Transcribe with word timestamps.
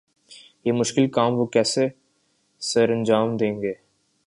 یہ 0.65 0.71
مشکل 0.71 1.09
کام 1.09 1.33
وہ 1.33 1.45
کیسے 1.45 1.87
سرانجام 2.61 3.37
دیں 3.37 3.61
گے؟ 3.61 3.73